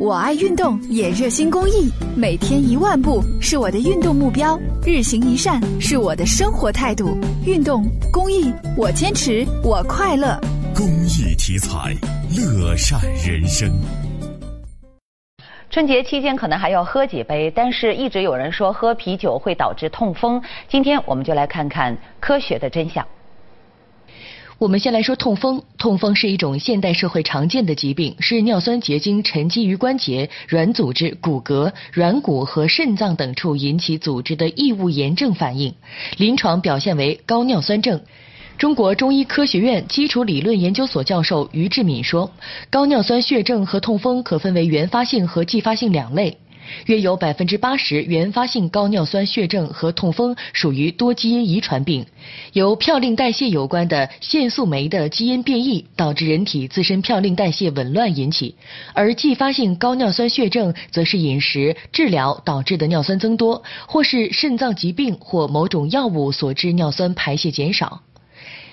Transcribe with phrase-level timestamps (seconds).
[0.00, 1.92] 我爱运动，也热心公益。
[2.16, 7.18] 每天一万步是我的运动目标，日行一善是我的生活态度。
[7.44, 10.40] 运动公益，我坚持，我快乐。
[10.74, 11.94] 公益题材，
[12.34, 13.70] 乐善人生。
[15.68, 20.42] 春节期间可能还要喝几杯，但是一直有人说喝啤酒会导致痛风。
[20.66, 23.06] 今天我们就来看看科学的真相。
[24.60, 25.62] 我们先来说痛风。
[25.78, 35.74] 痛风是一种现代社会常见的疾病，是尿酸结晶沉积于关节、软组织、骨骼、软骨和肾脏等处引起组织的异物炎症反应，
[36.18, 37.98] 临床表现为高尿酸症。
[38.58, 42.30] 中国中医科学院基础理论研究所教授于志敏说，
[42.68, 46.36] 高尿酸血症和痛风可分为原发性和继发性两类。
[46.86, 52.06] 约有百分之八十原发性高尿酸血症和痛风属于多基因遗传病，
[52.52, 58.54] 由嘌呤代谢有关的腺素酶的基因变异导致人体自身嘌呤代谢紊乱引起，
[58.94, 68.02] 而继发性高尿酸血症则是饮食治疗导致的尿酸增多，或是肾脏疾病或某种药物所致尿酸排泄减少。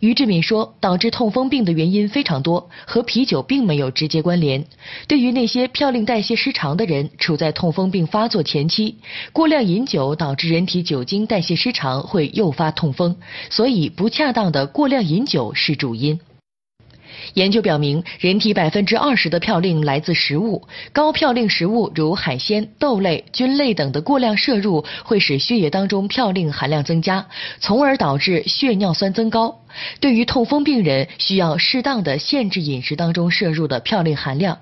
[0.00, 4.64] 于志敏说，导致痛风病的原因非常多，和啤酒并没有直接关联。
[5.06, 8.96] 对于那些嘌呤代谢失常的人，处在痛风病发作前期，
[9.32, 13.16] 过量饮酒导致人体酒精代谢失常，会诱发痛风，
[13.50, 16.18] 所以不恰当的过量饮酒是主因。
[17.34, 27.26] 研究表明，人体百分之二十的嘌呤来自食物，高嘌呤食物如海鲜、豆类、菌类等的过量摄入，会使血液当中嘌呤含量增加，
[27.60, 29.60] 从而导致血尿酸增高。
[30.00, 34.58] 对于痛风病人，需要适当的限制饮食当中摄入的嘌呤含量。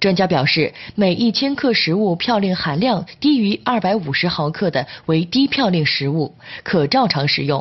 [0.00, 7.60] 专家表示，每一千克食物嘌呤含量低于二百五十毫克的为低嘌呤食物，可照常食用；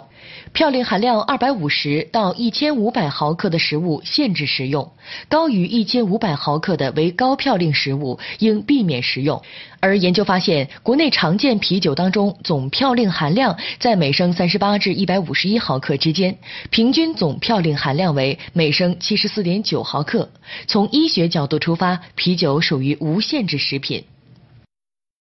[0.54, 4.92] 嘌呤含量二百五十到一千五百毫克的食物限制食用；
[5.28, 9.42] 高于一千五百毫克的为高嘌呤食物，应避免食用。
[9.82, 16.38] 而研究发现，国内常见啤酒当中总嘌呤含量在每升三十八至一百五十一毫克之间，
[16.70, 20.30] 平均总嘌呤含量为每升七十四点九毫克。
[20.68, 24.04] 从医学角度出发，啤酒属于无限制食品。